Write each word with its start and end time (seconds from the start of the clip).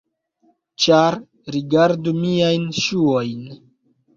Ĉar, 0.85 1.17
rigardu 1.57 2.15
miajn 2.23 2.67
ŝuojn: 2.87 3.45